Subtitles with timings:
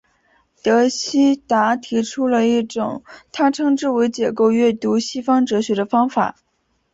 [0.63, 6.37] 德希达提出了一种他称之为解构阅读西方哲学的方法。